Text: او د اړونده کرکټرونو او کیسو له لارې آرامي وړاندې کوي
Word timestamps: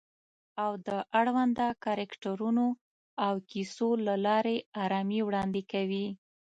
او 0.63 0.71
د 0.87 0.89
اړونده 1.19 1.67
کرکټرونو 1.83 2.65
او 3.25 3.33
کیسو 3.49 3.89
له 4.07 4.15
لارې 4.25 4.55
آرامي 4.83 5.19
وړاندې 5.23 5.61
کوي 5.71 6.07